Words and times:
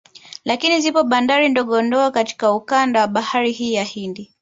Lakini 0.45 0.81
zipo 0.81 1.03
bandari 1.03 1.49
ndogo 1.49 1.81
ndogo 1.81 2.11
katika 2.11 2.53
ukanda 2.53 3.01
wa 3.01 3.07
bahari 3.07 3.51
hii 3.51 3.73
ya 3.73 3.83
Hindi 3.83 4.33